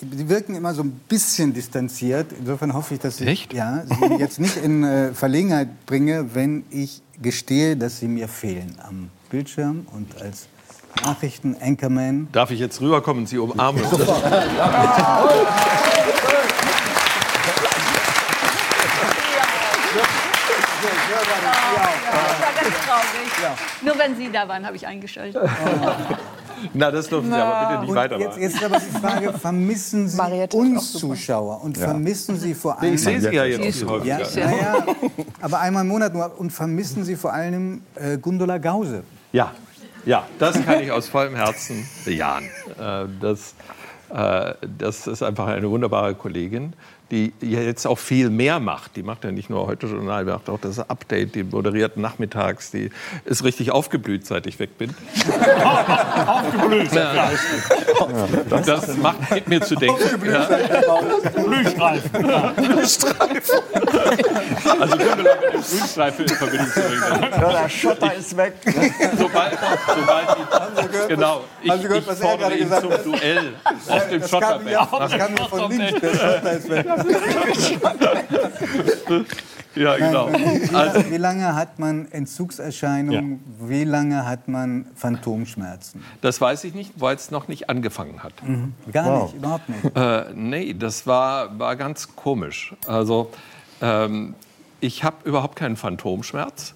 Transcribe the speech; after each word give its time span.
Sie 0.00 0.28
wirken 0.28 0.54
immer 0.54 0.74
so 0.74 0.82
ein 0.82 0.92
bisschen 1.08 1.52
distanziert. 1.52 2.32
Insofern 2.38 2.72
hoffe 2.72 2.94
ich, 2.94 3.00
dass 3.00 3.20
ich 3.20 3.26
Echt? 3.26 3.52
ja, 3.52 3.82
Sie 3.84 4.14
jetzt 4.18 4.38
nicht 4.38 4.56
in 4.56 4.84
äh, 4.84 5.12
Verlegenheit 5.12 5.86
bringe, 5.86 6.34
wenn 6.34 6.64
ich 6.70 7.02
gestehe, 7.20 7.76
dass 7.76 7.98
Sie 7.98 8.06
mir 8.06 8.28
fehlen 8.28 8.76
am 8.86 9.10
Bildschirm 9.30 9.86
und 9.92 10.20
als 10.22 10.46
Nachrichten-Anchorman. 11.04 12.28
Darf 12.32 12.50
ich 12.50 12.60
jetzt 12.60 12.80
rüberkommen 12.80 13.22
und 13.22 13.26
Sie 13.28 13.38
umarmen? 13.38 13.82
Das 21.08 22.40
war 22.40 22.52
ganz 22.54 22.76
traurig. 22.86 23.58
Nur 23.82 23.98
wenn 23.98 24.16
Sie 24.16 24.30
da 24.30 24.48
waren, 24.48 24.64
habe 24.66 24.76
ich 24.76 24.86
eingeschaltet. 24.86 25.42
Na, 26.74 26.90
das 26.90 27.08
dürfen 27.08 27.30
Sie 27.30 27.36
aber 27.36 27.68
bitte 27.68 27.82
nicht 27.86 27.94
weitermachen. 27.94 28.28
jetzt, 28.28 28.38
jetzt 28.40 28.54
ist 28.56 28.64
aber 28.64 28.78
die 28.78 28.98
Frage, 28.98 29.32
vermissen 29.38 30.08
Sie 30.08 30.16
Mariette 30.16 30.56
auch 30.56 30.60
uns. 30.60 30.92
Zuschauer 30.92 31.62
und 31.62 31.76
vermissen 31.78 32.38
Sie 32.38 32.54
vor 32.54 32.80
allem... 32.80 32.94
ich 32.94 33.02
sehe 33.02 33.20
Sie 33.20 33.28
ja 33.34 33.44
jetzt 33.44 33.86
gut. 33.86 34.04
ja, 34.04 34.18
häufiger. 34.18 34.50
ja, 34.50 34.56
ja, 34.56 34.86
aber 35.40 35.60
einmal 35.60 35.82
im 35.82 35.88
Monat 35.88 36.12
nur. 36.14 36.38
Und 36.38 36.52
vermissen 36.52 37.04
Sie 37.04 37.16
vor 37.16 37.32
allem 37.32 37.82
äh, 37.94 38.18
Gundula 38.18 38.58
Gause? 38.58 39.02
Ja, 39.32 39.52
ja, 40.04 40.26
das 40.38 40.62
kann 40.64 40.80
ich 40.80 40.90
aus 40.90 41.08
vollem 41.08 41.34
Herzen 41.36 41.86
bejahen. 42.04 42.44
Äh, 42.80 43.06
Das, 43.20 43.54
äh, 44.10 44.54
das 44.78 45.06
ist 45.06 45.22
einfach 45.22 45.46
eine 45.48 45.68
wunderbare 45.68 46.14
Kollegin, 46.14 46.72
die 47.10 47.32
ja 47.40 47.60
jetzt 47.60 47.86
auch 47.86 47.98
viel 47.98 48.30
mehr 48.30 48.60
macht. 48.60 48.96
Die 48.96 49.02
macht 49.02 49.24
ja 49.24 49.30
nicht 49.30 49.48
nur 49.50 49.66
heute 49.66 49.86
Journal, 49.86 50.24
die 50.24 50.30
macht 50.30 50.48
auch 50.50 50.60
das 50.60 50.78
Update, 50.78 51.34
die 51.34 51.44
moderiert 51.44 51.96
nachmittags, 51.96 52.70
die 52.70 52.90
ist 53.24 53.44
richtig 53.44 53.70
aufgeblüht, 53.70 54.26
seit 54.26 54.46
ich 54.46 54.58
weg 54.58 54.76
bin. 54.76 54.90
aufgeblüht, 56.26 56.92
ja. 56.92 57.30
Das 58.66 58.96
macht, 58.96 59.30
gibt 59.30 59.48
mir 59.48 59.60
zu 59.60 59.74
denken. 59.74 60.02
Ja. 60.26 60.48
Blühstreifen. 61.44 62.30
Also 64.80 64.96
Gundula 64.96 65.34
mit 65.36 65.52
dem 65.54 65.62
Grünstreifen 65.62 66.24
in 66.26 66.34
Verbindung 66.34 66.68
zu 66.68 66.80
bringen. 66.80 67.02
Ja, 67.20 67.62
der 67.62 67.68
Schotter 67.68 68.14
ist 68.14 68.36
weg. 68.36 68.54
Sobald, 69.18 69.58
sobald 69.86 70.28
die, 70.36 71.08
genau, 71.08 71.44
ich, 71.62 71.70
haben 71.70 71.80
Sie 71.80 71.88
gehört, 71.88 72.02
ich 72.02 72.08
was 72.08 72.20
er 72.20 72.26
fordere 72.28 72.48
gerade 72.50 72.62
ihn 72.62 72.68
zum 72.68 72.92
hat? 72.92 73.06
Duell 73.06 73.52
auf 73.88 74.08
dem 74.08 74.20
Das 74.20 74.30
Schotterberg. 74.30 74.70
ja, 74.70 74.88
das 74.98 75.18
kam 75.18 75.32
mir 75.32 75.38
von 75.48 75.70
links. 75.70 76.00
Der 76.00 76.14
Schotter 76.14 76.52
ist 76.52 76.68
weg. 76.70 76.86
Ja, 79.74 79.96
genau. 79.96 80.26
Also, 80.72 81.10
Wie 81.10 81.16
lange 81.16 81.54
hat 81.54 81.78
man 81.78 82.10
Entzugserscheinungen? 82.10 83.40
Wie 83.60 83.84
lange 83.84 84.26
hat 84.26 84.48
man 84.48 84.86
Phantomschmerzen? 84.94 86.02
das 86.20 86.40
weiß 86.40 86.64
ich 86.64 86.74
nicht, 86.74 86.92
weil 86.96 87.14
es 87.16 87.30
noch 87.30 87.48
nicht 87.48 87.70
angefangen 87.70 88.22
hat. 88.22 88.32
Gar 88.92 89.24
nicht, 89.24 89.34
überhaupt 89.34 89.68
nicht. 89.68 89.96
Äh, 89.96 90.24
nee, 90.34 90.74
das 90.74 91.06
war, 91.06 91.58
war 91.58 91.76
ganz 91.76 92.16
komisch. 92.16 92.74
Also, 92.86 93.30
ähm, 93.80 94.34
ich 94.80 95.04
habe 95.04 95.16
überhaupt 95.24 95.56
keinen 95.56 95.76
Phantomschmerz. 95.76 96.74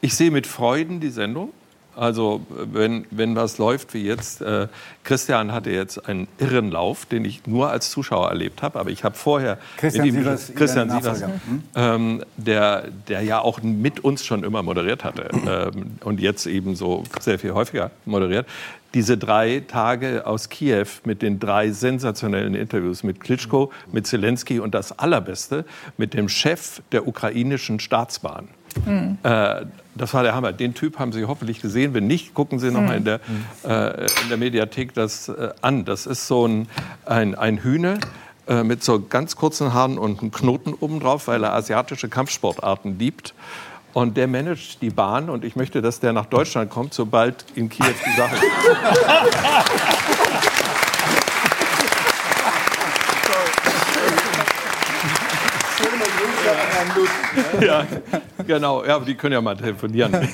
Ich 0.00 0.14
sehe 0.14 0.30
mit 0.30 0.46
Freuden 0.46 1.00
die 1.00 1.10
Sendung. 1.10 1.50
Also, 1.96 2.42
wenn, 2.50 3.06
wenn 3.10 3.34
was 3.36 3.58
läuft 3.58 3.94
wie 3.94 4.04
jetzt, 4.04 4.42
äh, 4.42 4.68
Christian 5.02 5.52
hatte 5.52 5.70
jetzt 5.70 6.08
einen 6.08 6.28
irren 6.38 6.70
Lauf, 6.70 7.06
den 7.06 7.24
ich 7.24 7.46
nur 7.46 7.70
als 7.70 7.90
Zuschauer 7.90 8.28
erlebt 8.28 8.62
habe, 8.62 8.78
aber 8.78 8.90
ich 8.90 9.02
habe 9.02 9.14
vorher 9.16 9.58
Christian 9.78 10.06
mit 10.06 10.14
ihm- 10.14 10.20
Sievers, 10.20 10.52
Christian 10.54 10.90
Sievers, 10.90 11.20
Nachfolger. 11.20 11.40
ähm, 11.74 12.22
der, 12.36 12.84
der 13.08 13.22
ja 13.22 13.40
auch 13.40 13.62
mit 13.62 14.00
uns 14.04 14.24
schon 14.24 14.44
immer 14.44 14.62
moderiert 14.62 15.04
hatte 15.04 15.28
ähm, 15.74 15.96
und 16.04 16.20
jetzt 16.20 16.46
eben 16.46 16.76
so 16.76 17.04
sehr 17.20 17.38
viel 17.38 17.52
häufiger 17.54 17.90
moderiert. 18.04 18.46
Diese 18.94 19.18
drei 19.18 19.62
Tage 19.66 20.26
aus 20.26 20.48
Kiew 20.48 20.86
mit 21.04 21.20
den 21.20 21.38
drei 21.38 21.70
sensationellen 21.70 22.54
Interviews 22.54 23.02
mit 23.02 23.20
Klitschko, 23.20 23.70
mit 23.92 24.06
Zelensky 24.06 24.58
und 24.60 24.74
das 24.74 24.98
Allerbeste 24.98 25.64
mit 25.96 26.14
dem 26.14 26.28
Chef 26.28 26.80
der 26.92 27.06
ukrainischen 27.06 27.78
Staatsbahn. 27.80 28.48
Äh, 29.22 29.66
das 29.96 30.14
war 30.14 30.22
der 30.22 30.34
Hammer. 30.34 30.52
Den 30.52 30.74
Typ 30.74 30.98
haben 30.98 31.12
Sie 31.12 31.24
hoffentlich 31.24 31.60
gesehen. 31.60 31.94
Wenn 31.94 32.06
nicht, 32.06 32.34
gucken 32.34 32.58
Sie 32.58 32.70
noch 32.70 32.82
mal 32.82 32.96
in 32.96 33.04
der, 33.04 33.20
äh, 33.64 34.06
in 34.22 34.28
der 34.28 34.36
Mediathek 34.36 34.94
das 34.94 35.28
äh, 35.28 35.50
an. 35.60 35.84
Das 35.84 36.06
ist 36.06 36.26
so 36.26 36.46
ein, 36.46 36.68
ein, 37.04 37.34
ein 37.34 37.58
Hühner 37.58 37.98
äh, 38.46 38.62
mit 38.62 38.84
so 38.84 39.00
ganz 39.00 39.36
kurzen 39.36 39.72
Haaren 39.72 39.98
und 39.98 40.20
einem 40.20 40.30
Knoten 40.30 40.74
obendrauf, 40.74 41.28
weil 41.28 41.42
er 41.44 41.54
asiatische 41.54 42.08
Kampfsportarten 42.08 42.98
liebt. 42.98 43.34
Und 43.92 44.16
der 44.18 44.28
managt 44.28 44.82
die 44.82 44.90
Bahn 44.90 45.30
und 45.30 45.42
ich 45.44 45.56
möchte, 45.56 45.80
dass 45.80 46.00
der 46.00 46.12
nach 46.12 46.26
Deutschland 46.26 46.70
kommt, 46.70 46.92
sobald 46.92 47.46
in 47.54 47.70
Kiew 47.70 47.86
die 48.04 48.16
Sache 48.16 48.36
Ja, 57.60 57.86
genau. 58.46 58.84
Ja, 58.84 58.98
die 59.00 59.14
können 59.14 59.32
ja 59.32 59.40
mal 59.40 59.56
telefonieren. 59.56 60.12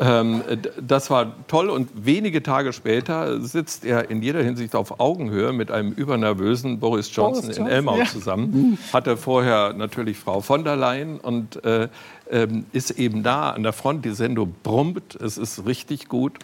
ähm, 0.00 0.42
das 0.80 1.10
war 1.10 1.34
toll. 1.46 1.70
Und 1.70 1.90
wenige 1.94 2.42
Tage 2.42 2.72
später 2.72 3.40
sitzt 3.40 3.84
er 3.84 4.10
in 4.10 4.22
jeder 4.22 4.42
Hinsicht 4.42 4.74
auf 4.74 5.00
Augenhöhe 5.00 5.52
mit 5.52 5.70
einem 5.70 5.92
übernervösen 5.92 6.80
Boris 6.80 7.14
Johnson, 7.14 7.42
Boris 7.42 7.56
in 7.56 7.64
Johnson, 7.64 7.76
Elmau 7.76 7.98
ja. 7.98 8.04
zusammen. 8.06 8.78
Hatte 8.92 9.16
vorher 9.16 9.72
natürlich 9.72 10.18
Frau 10.18 10.40
von 10.40 10.64
der 10.64 10.76
Leyen 10.76 11.18
und 11.18 11.64
äh, 11.64 11.88
ähm, 12.30 12.66
ist 12.72 12.92
eben 12.92 13.22
da 13.22 13.50
an 13.50 13.62
der 13.62 13.72
Front. 13.72 14.04
Die 14.04 14.14
Sendung 14.14 14.54
brummt. 14.62 15.16
Es 15.16 15.38
ist 15.38 15.66
richtig 15.66 16.08
gut. 16.08 16.38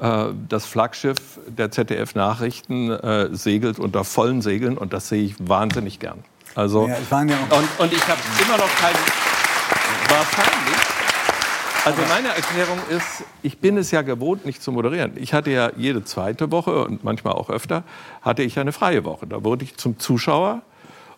Äh, 0.00 0.26
Das 0.48 0.66
Flaggschiff 0.66 1.38
der 1.46 1.70
ZDF-Nachrichten 1.70 2.90
äh, 2.90 3.28
segelt 3.32 3.78
unter 3.78 4.04
vollen 4.04 4.42
Segeln 4.42 4.76
und 4.76 4.92
das 4.92 5.08
sehe 5.08 5.22
ich 5.22 5.34
wahnsinnig 5.38 5.98
gern. 5.98 6.18
Also, 6.54 6.86
Ja, 6.86 6.96
ja 7.10 7.56
und, 7.56 7.80
und 7.80 7.92
ich 7.92 8.06
habe 8.06 8.20
immer 8.44 8.58
noch 8.58 8.74
keinen. 8.76 9.21
Wahrscheinlich. 10.12 10.76
Also 11.84 12.02
meine 12.08 12.28
Erklärung 12.28 12.78
ist, 12.90 13.24
ich 13.42 13.58
bin 13.58 13.76
es 13.76 13.90
ja 13.90 14.02
gewohnt, 14.02 14.44
nicht 14.44 14.62
zu 14.62 14.70
moderieren. 14.70 15.12
Ich 15.16 15.32
hatte 15.32 15.50
ja 15.50 15.70
jede 15.76 16.04
zweite 16.04 16.50
Woche 16.52 16.84
und 16.84 17.02
manchmal 17.02 17.32
auch 17.32 17.50
öfter, 17.50 17.82
hatte 18.20 18.42
ich 18.42 18.58
eine 18.58 18.72
freie 18.72 19.04
Woche. 19.04 19.26
Da 19.26 19.42
wurde 19.42 19.64
ich 19.64 19.76
zum 19.78 19.98
Zuschauer. 19.98 20.60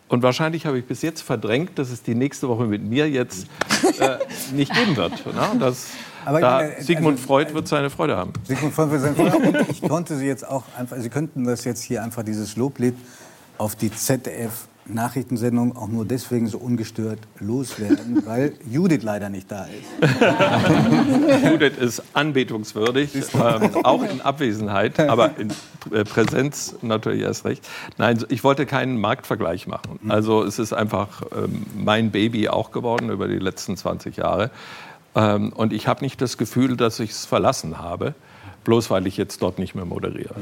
Und 0.08 0.22
wahrscheinlich 0.22 0.64
habe 0.64 0.78
ich 0.78 0.86
bis 0.86 1.02
jetzt 1.02 1.22
verdrängt, 1.22 1.78
dass 1.78 1.90
es 1.90 2.02
die 2.02 2.14
nächste 2.14 2.48
Woche 2.48 2.64
mit 2.64 2.82
mir 2.82 3.10
jetzt 3.10 3.46
äh, 3.98 4.18
nicht 4.52 4.72
geben 4.72 4.96
wird. 4.96 5.26
Ne? 5.26 5.50
Das, 5.58 5.88
Aber 6.24 6.40
da, 6.40 6.56
meine, 6.58 6.74
also- 6.74 6.86
Sigmund 6.86 7.18
Freud 7.20 7.52
wird 7.52 7.66
seine 7.68 7.90
Freude 7.90 8.16
haben. 8.16 8.32
Sigmund 8.44 8.74
Freud 8.74 8.90
für 8.90 9.00
sein 9.00 9.16
Vater. 9.16 9.36
Und 9.36 9.68
ich 9.70 9.82
konnte 9.82 10.16
Sie 10.16 10.26
jetzt 10.26 10.46
auch 10.46 10.62
einfach, 10.78 10.96
Sie 10.98 11.10
könnten 11.10 11.44
das 11.44 11.64
jetzt 11.64 11.82
hier 11.82 12.02
einfach 12.02 12.22
dieses 12.22 12.56
Loblied 12.56 12.94
auf 13.58 13.76
die 13.76 13.90
ZDF 13.90 14.68
Nachrichtensendung 14.86 15.76
auch 15.76 15.88
nur 15.88 16.04
deswegen 16.04 16.46
so 16.46 16.58
ungestört 16.58 17.18
loswerden, 17.40 18.22
weil 18.26 18.52
Judith 18.70 19.02
leider 19.02 19.28
nicht 19.28 19.50
da 19.50 19.66
ist. 19.66 20.12
Judith 21.50 21.78
ist 21.78 22.02
anbetungswürdig, 22.12 23.14
ähm, 23.34 23.84
auch 23.84 24.02
in 24.02 24.20
Abwesenheit, 24.20 25.00
aber 25.00 25.38
in 25.38 25.50
äh, 25.92 26.04
Präsenz 26.04 26.76
natürlich 26.82 27.22
erst 27.22 27.44
recht. 27.44 27.66
Nein, 27.98 28.24
ich 28.28 28.44
wollte 28.44 28.66
keinen 28.66 29.00
Marktvergleich 29.00 29.66
machen. 29.66 30.00
Also 30.08 30.42
es 30.42 30.58
ist 30.58 30.72
einfach 30.72 31.22
ähm, 31.34 31.64
mein 31.76 32.10
Baby 32.10 32.48
auch 32.48 32.70
geworden 32.70 33.10
über 33.10 33.28
die 33.28 33.38
letzten 33.38 33.76
20 33.76 34.16
Jahre. 34.16 34.50
Ähm, 35.14 35.52
und 35.52 35.72
ich 35.72 35.86
habe 35.88 36.02
nicht 36.04 36.20
das 36.20 36.38
Gefühl, 36.38 36.76
dass 36.76 37.00
ich 37.00 37.10
es 37.10 37.24
verlassen 37.24 37.78
habe, 37.78 38.14
bloß 38.64 38.90
weil 38.90 39.06
ich 39.06 39.16
jetzt 39.16 39.42
dort 39.42 39.58
nicht 39.58 39.74
mehr 39.74 39.84
moderiere. 39.84 40.34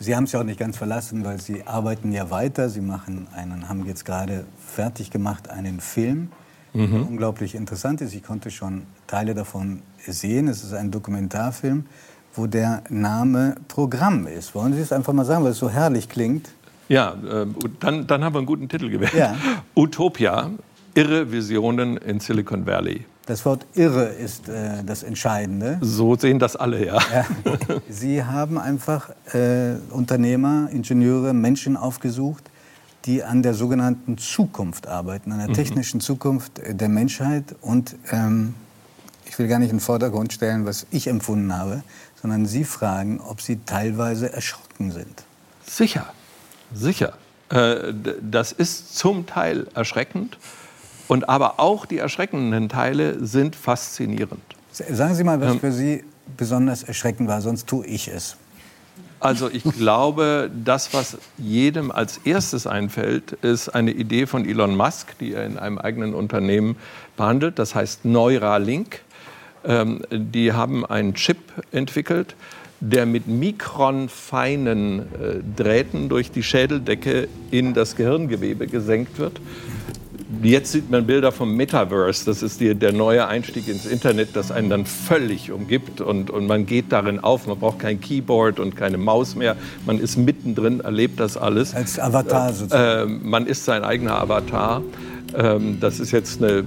Sie 0.00 0.14
haben 0.14 0.24
es 0.24 0.32
ja 0.32 0.40
auch 0.40 0.44
nicht 0.44 0.60
ganz 0.60 0.76
verlassen, 0.76 1.24
weil 1.24 1.40
Sie 1.40 1.66
arbeiten 1.66 2.12
ja 2.12 2.30
weiter. 2.30 2.68
Sie 2.68 2.80
machen 2.80 3.26
einen, 3.34 3.68
haben 3.68 3.84
jetzt 3.86 4.04
gerade 4.04 4.44
fertig 4.58 5.10
gemacht 5.10 5.50
einen 5.50 5.80
Film, 5.80 6.30
der 6.74 6.84
unglaublich 6.84 7.54
interessant 7.54 8.00
ist. 8.00 8.14
Ich 8.14 8.22
konnte 8.22 8.50
schon 8.50 8.82
Teile 9.08 9.34
davon 9.34 9.82
sehen. 10.06 10.46
Es 10.46 10.62
ist 10.62 10.74
ein 10.74 10.90
Dokumentarfilm, 10.90 11.86
wo 12.34 12.46
der 12.46 12.84
Name 12.88 13.56
Programm 13.66 14.26
ist. 14.28 14.54
Wollen 14.54 14.74
Sie 14.74 14.80
es 14.80 14.92
einfach 14.92 15.12
mal 15.12 15.24
sagen, 15.24 15.42
weil 15.42 15.52
es 15.52 15.58
so 15.58 15.68
herrlich 15.68 16.08
klingt? 16.08 16.50
Ja, 16.88 17.10
und 17.10 17.76
dann, 17.80 18.06
dann 18.06 18.22
haben 18.22 18.34
wir 18.34 18.38
einen 18.38 18.46
guten 18.46 18.68
Titel 18.68 18.90
gewählt. 18.90 19.14
Ja. 19.14 19.34
Utopia, 19.74 20.50
irre 20.98 21.30
Visionen 21.30 21.96
in 21.98 22.18
Silicon 22.20 22.66
Valley. 22.66 23.04
Das 23.26 23.44
Wort 23.44 23.66
irre 23.74 24.06
ist 24.06 24.48
äh, 24.48 24.82
das 24.84 25.02
Entscheidende. 25.02 25.78
So 25.80 26.16
sehen 26.16 26.38
das 26.38 26.56
alle, 26.56 26.84
ja. 26.84 26.98
Ja. 27.12 27.26
Sie 27.88 28.24
haben 28.24 28.58
einfach 28.58 29.10
äh, 29.34 29.74
Unternehmer, 29.90 30.68
Ingenieure, 30.72 31.34
Menschen 31.34 31.76
aufgesucht, 31.76 32.44
die 33.04 33.22
an 33.22 33.42
der 33.42 33.54
sogenannten 33.54 34.18
Zukunft 34.18 34.86
arbeiten, 34.88 35.30
an 35.30 35.38
der 35.38 35.52
technischen 35.52 36.00
Zukunft 36.00 36.58
äh, 36.58 36.74
der 36.74 36.88
Menschheit. 36.88 37.54
Und 37.60 37.96
ähm, 38.10 38.54
ich 39.26 39.38
will 39.38 39.46
gar 39.46 39.58
nicht 39.58 39.70
in 39.70 39.76
den 39.76 39.82
Vordergrund 39.82 40.32
stellen, 40.32 40.64
was 40.64 40.86
ich 40.90 41.06
empfunden 41.06 41.56
habe, 41.56 41.82
sondern 42.20 42.46
Sie 42.46 42.64
fragen, 42.64 43.20
ob 43.20 43.40
Sie 43.40 43.60
teilweise 43.64 44.32
erschrocken 44.32 44.90
sind. 44.90 45.22
Sicher, 45.66 46.06
sicher. 46.74 47.12
Äh, 47.50 47.92
Das 48.22 48.52
ist 48.52 48.96
zum 48.96 49.26
Teil 49.26 49.66
erschreckend. 49.74 50.38
Und 51.08 51.28
aber 51.28 51.58
auch 51.58 51.86
die 51.86 51.98
erschreckenden 51.98 52.68
Teile 52.68 53.24
sind 53.24 53.56
faszinierend. 53.56 54.42
Sagen 54.70 55.14
Sie 55.14 55.24
mal, 55.24 55.40
was 55.40 55.56
für 55.56 55.72
Sie 55.72 56.04
besonders 56.36 56.82
erschreckend 56.82 57.28
war, 57.28 57.40
sonst 57.40 57.66
tue 57.66 57.86
ich 57.86 58.08
es. 58.08 58.36
Also 59.20 59.50
ich 59.50 59.64
glaube, 59.78 60.50
das, 60.64 60.92
was 60.94 61.18
jedem 61.38 61.90
als 61.90 62.18
erstes 62.18 62.66
einfällt, 62.66 63.32
ist 63.42 63.70
eine 63.70 63.90
Idee 63.90 64.26
von 64.26 64.44
Elon 64.44 64.76
Musk, 64.76 65.18
die 65.18 65.32
er 65.32 65.44
in 65.46 65.58
einem 65.58 65.78
eigenen 65.78 66.14
Unternehmen 66.14 66.76
behandelt. 67.16 67.58
Das 67.58 67.74
heißt 67.74 68.04
Neuralink. 68.04 69.00
Ähm, 69.64 70.02
die 70.10 70.52
haben 70.52 70.86
einen 70.86 71.14
Chip 71.14 71.38
entwickelt, 71.72 72.36
der 72.80 73.06
mit 73.06 73.26
mikronfeinen 73.26 75.00
äh, 75.00 75.04
Drähten 75.56 76.08
durch 76.08 76.30
die 76.30 76.44
Schädeldecke 76.44 77.28
in 77.50 77.74
das 77.74 77.96
Gehirngewebe 77.96 78.68
gesenkt 78.68 79.18
wird. 79.18 79.40
Jetzt 80.42 80.72
sieht 80.72 80.90
man 80.90 81.06
Bilder 81.06 81.32
vom 81.32 81.56
Metaverse. 81.56 82.26
Das 82.26 82.42
ist 82.42 82.60
die, 82.60 82.74
der 82.74 82.92
neue 82.92 83.26
Einstieg 83.26 83.66
ins 83.66 83.86
Internet, 83.86 84.36
das 84.36 84.52
einen 84.52 84.68
dann 84.68 84.84
völlig 84.84 85.50
umgibt 85.50 86.02
und, 86.02 86.30
und 86.30 86.46
man 86.46 86.66
geht 86.66 86.92
darin 86.92 87.18
auf. 87.18 87.46
Man 87.46 87.58
braucht 87.58 87.78
kein 87.78 87.98
Keyboard 87.98 88.60
und 88.60 88.76
keine 88.76 88.98
Maus 88.98 89.34
mehr. 89.34 89.56
Man 89.86 89.98
ist 89.98 90.18
mittendrin, 90.18 90.80
erlebt 90.80 91.18
das 91.18 91.38
alles. 91.38 91.74
Als 91.74 91.98
Avatar 91.98 92.52
sozusagen. 92.52 93.22
Äh, 93.22 93.26
man 93.26 93.46
ist 93.46 93.64
sein 93.64 93.84
eigener 93.84 94.20
Avatar. 94.20 94.82
Ähm, 95.34 95.78
das 95.80 95.98
ist 95.98 96.10
jetzt 96.10 96.42
eine 96.42 96.62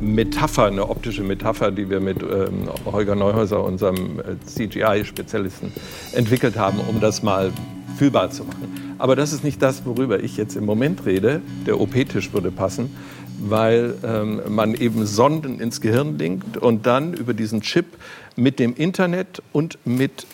Metapher, 0.00 0.64
eine 0.64 0.88
optische 0.88 1.22
Metapher, 1.22 1.70
die 1.70 1.90
wir 1.90 2.00
mit 2.00 2.22
ähm, 2.22 2.70
Holger 2.86 3.14
Neuhäuser, 3.14 3.62
unserem 3.62 4.20
äh, 4.20 4.36
CGI-Spezialisten, 4.46 5.70
entwickelt 6.12 6.56
haben, 6.56 6.80
um 6.80 7.00
das 7.00 7.22
mal 7.22 7.52
fühlbar 7.98 8.30
zu 8.30 8.44
machen. 8.44 8.85
Aber 8.98 9.16
das 9.16 9.32
ist 9.32 9.44
nicht 9.44 9.60
das, 9.62 9.84
worüber 9.84 10.22
ich 10.22 10.36
jetzt 10.36 10.56
im 10.56 10.64
Moment 10.64 11.06
rede. 11.06 11.40
Der 11.66 11.80
OP-Tisch 11.80 12.32
würde 12.32 12.50
passen, 12.50 12.96
weil 13.38 13.94
ähm, 14.02 14.40
man 14.48 14.74
eben 14.74 15.06
Sonden 15.06 15.60
ins 15.60 15.80
Gehirn 15.80 16.18
linkt 16.18 16.56
und 16.56 16.86
dann 16.86 17.14
über 17.14 17.34
diesen 17.34 17.60
Chip 17.60 17.86
mit 18.36 18.58
dem 18.58 18.74
Internet 18.74 19.42
und 19.52 19.78
mit 19.84 20.26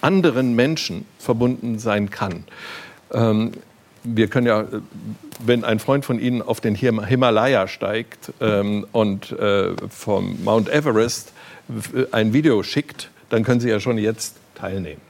anderen 0.00 0.54
Menschen 0.54 1.06
verbunden 1.18 1.78
sein 1.78 2.10
kann. 2.10 2.44
Ähm, 3.12 3.52
wir 4.02 4.28
können 4.28 4.46
ja, 4.46 4.66
wenn 5.44 5.64
ein 5.64 5.78
Freund 5.78 6.04
von 6.04 6.18
Ihnen 6.18 6.40
auf 6.40 6.60
den 6.60 6.74
Himalaya 6.74 7.68
steigt 7.68 8.32
ähm, 8.40 8.86
und 8.92 9.32
äh, 9.32 9.74
vom 9.90 10.42
Mount 10.42 10.68
Everest 10.70 11.32
ein 12.10 12.32
Video 12.32 12.62
schickt, 12.62 13.10
dann 13.28 13.44
können 13.44 13.60
Sie 13.60 13.68
ja 13.68 13.78
schon 13.78 13.98
jetzt 13.98 14.36
teilnehmen. 14.54 15.00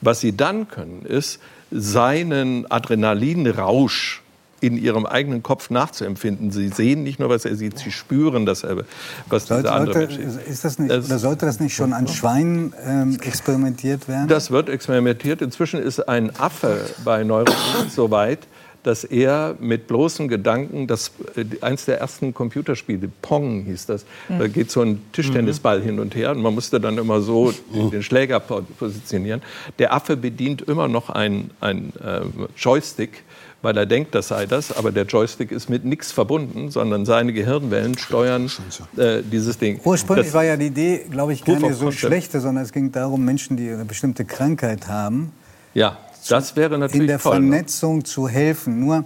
Was 0.00 0.20
Sie 0.20 0.36
dann 0.36 0.68
können, 0.68 1.04
ist, 1.04 1.40
seinen 1.70 2.70
Adrenalinrausch 2.70 4.22
in 4.60 4.76
ihrem 4.76 5.06
eigenen 5.06 5.42
Kopf 5.42 5.70
nachzuempfinden. 5.70 6.50
Sie 6.50 6.68
sehen 6.68 7.02
nicht 7.02 7.20
nur, 7.20 7.28
was 7.28 7.44
er 7.44 7.54
sieht, 7.54 7.78
sie 7.78 7.92
spüren 7.92 8.44
dasselbe, 8.46 8.86
was 9.28 9.46
sollte, 9.46 9.64
dieser 9.64 9.74
andere 9.74 9.98
Mensch 9.98 10.16
ist. 10.16 10.64
das 10.64 10.78
nicht, 10.78 10.90
das, 10.90 11.06
oder 11.06 11.18
sollte 11.18 11.46
das 11.46 11.60
nicht 11.60 11.74
schon 11.74 11.92
an 11.92 12.08
Schweinen 12.08 12.72
ähm, 12.84 13.18
experimentiert 13.22 14.08
werden? 14.08 14.28
Das 14.28 14.50
wird 14.50 14.68
experimentiert. 14.68 15.42
Inzwischen 15.42 15.80
ist 15.80 16.08
ein 16.08 16.34
Affe 16.38 16.80
bei 17.04 17.22
Neurolink 17.22 17.56
so 17.90 18.10
weit, 18.10 18.40
dass 18.88 19.04
er 19.04 19.54
mit 19.60 19.86
bloßem 19.86 20.28
Gedanken, 20.28 20.86
das, 20.86 21.12
äh, 21.36 21.44
eins 21.60 21.84
der 21.84 22.00
ersten 22.00 22.32
Computerspiele, 22.32 23.10
Pong 23.20 23.64
hieß 23.64 23.84
das, 23.84 24.06
da 24.30 24.48
geht 24.48 24.70
so 24.70 24.80
ein 24.80 25.02
Tischtennisball 25.12 25.82
hin 25.82 26.00
und 26.00 26.14
her 26.14 26.30
und 26.30 26.40
man 26.40 26.54
musste 26.54 26.80
dann 26.80 26.96
immer 26.96 27.20
so 27.20 27.52
den 27.70 28.02
Schläger 28.02 28.40
positionieren. 28.40 29.42
Der 29.78 29.92
Affe 29.92 30.16
bedient 30.16 30.62
immer 30.62 30.88
noch 30.88 31.10
ein, 31.10 31.50
ein 31.60 31.92
äh, 32.02 32.20
Joystick, 32.56 33.24
weil 33.60 33.76
er 33.76 33.84
denkt, 33.84 34.14
das 34.14 34.28
sei 34.28 34.46
das, 34.46 34.74
aber 34.74 34.90
der 34.90 35.04
Joystick 35.04 35.52
ist 35.52 35.68
mit 35.68 35.84
nichts 35.84 36.10
verbunden, 36.10 36.70
sondern 36.70 37.04
seine 37.04 37.34
Gehirnwellen 37.34 37.98
steuern 37.98 38.50
äh, 38.96 39.20
dieses 39.22 39.58
Ding. 39.58 39.80
Ursprünglich 39.84 40.28
das 40.28 40.34
war 40.34 40.44
ja 40.44 40.56
die 40.56 40.68
Idee, 40.68 41.04
glaube 41.10 41.34
ich, 41.34 41.44
keine 41.44 41.74
so 41.74 41.90
schlechte, 41.90 42.40
sondern 42.40 42.64
es 42.64 42.72
ging 42.72 42.90
darum, 42.90 43.22
Menschen, 43.22 43.58
die 43.58 43.68
eine 43.68 43.84
bestimmte 43.84 44.24
Krankheit 44.24 44.88
haben, 44.88 45.32
Ja, 45.74 45.98
das 46.28 46.56
wäre 46.56 46.78
natürlich 46.78 47.02
in 47.02 47.06
der 47.06 47.18
toll. 47.18 47.40
ne? 47.40 47.48
Vernetzung 47.48 48.04
zu 48.04 48.28
helfen. 48.28 48.80
Nur 48.80 49.04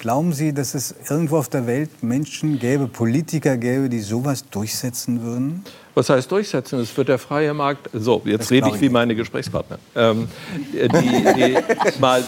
glauben 0.00 0.32
Sie, 0.32 0.52
dass 0.52 0.74
es 0.74 0.94
irgendwo 1.08 1.38
auf 1.38 1.48
der 1.48 1.66
Welt 1.66 2.02
Menschen 2.02 2.58
gäbe, 2.58 2.86
Politiker 2.86 3.56
gäbe, 3.56 3.88
die 3.88 4.00
sowas 4.00 4.44
durchsetzen 4.48 5.22
würden? 5.22 5.64
Was 5.94 6.10
heißt 6.10 6.30
durchsetzen? 6.30 6.78
Es 6.78 6.96
wird 6.96 7.08
der 7.08 7.18
freie 7.18 7.52
Markt. 7.54 7.90
So, 7.92 8.22
jetzt 8.24 8.42
Das 8.42 8.50
rede 8.50 8.68
ich 8.68 8.80
wie 8.80 8.88
meine 8.88 9.14
Gesprächspartner. 9.14 9.78
Ähm, 9.96 10.28
die, 10.72 10.88
die 10.88 11.58
mal 12.00 12.22